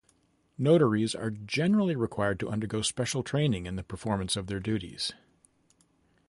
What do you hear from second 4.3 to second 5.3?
of their duties.